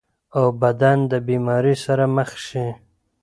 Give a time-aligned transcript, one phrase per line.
[0.37, 2.67] او بدن د بيمارۍ سره مخ شي-